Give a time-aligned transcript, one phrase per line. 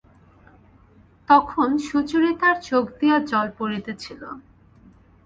[1.29, 4.21] তখন সুচরিতার চোখ দিয়া জল পড়িতেছিল।